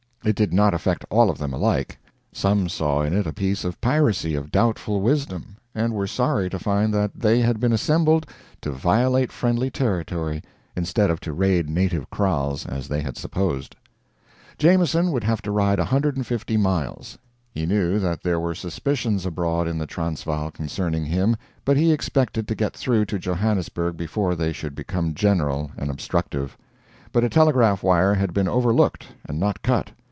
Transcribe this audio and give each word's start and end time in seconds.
It 0.23 0.35
did 0.35 0.53
not 0.53 0.75
affect 0.75 1.03
all 1.09 1.31
of 1.31 1.39
them 1.39 1.51
alike. 1.51 1.97
Some 2.31 2.69
saw 2.69 3.01
in 3.01 3.11
it 3.11 3.25
a 3.25 3.33
piece 3.33 3.63
of 3.65 3.81
piracy 3.81 4.35
of 4.35 4.51
doubtful 4.51 5.01
wisdom, 5.01 5.57
and 5.73 5.93
were 5.93 6.05
sorry 6.05 6.47
to 6.51 6.59
find 6.59 6.93
that 6.93 7.15
they 7.19 7.39
had 7.41 7.59
been 7.59 7.73
assembled 7.73 8.27
to 8.61 8.69
violate 8.71 9.31
friendly 9.31 9.71
territory 9.71 10.43
instead 10.75 11.09
of 11.09 11.21
to 11.21 11.33
raid 11.33 11.71
native 11.71 12.07
kraals, 12.11 12.67
as 12.67 12.87
they 12.87 13.01
had 13.01 13.17
supposed. 13.17 13.75
Jameson 14.59 15.11
would 15.11 15.23
have 15.23 15.41
to 15.41 15.49
ride 15.49 15.79
150 15.79 16.55
miles. 16.55 17.17
He 17.49 17.65
knew 17.65 17.97
that 17.97 18.21
there 18.21 18.39
were 18.39 18.53
suspicions 18.53 19.25
abroad 19.25 19.67
in 19.67 19.79
the 19.79 19.87
Transvaal 19.87 20.51
concerning 20.51 21.03
him, 21.05 21.35
but 21.65 21.77
he 21.77 21.91
expected 21.91 22.47
to 22.47 22.53
get 22.53 22.75
through 22.77 23.05
to 23.05 23.17
Johannesburg 23.17 23.97
before 23.97 24.35
they 24.35 24.53
should 24.53 24.75
become 24.75 25.15
general 25.15 25.71
and 25.77 25.89
obstructive. 25.89 26.59
But 27.11 27.23
a 27.23 27.29
telegraph 27.29 27.81
wire 27.81 28.13
had 28.13 28.35
been 28.35 28.47
overlooked 28.47 29.07
and 29.25 29.39
not 29.39 29.63
cut. 29.63 29.93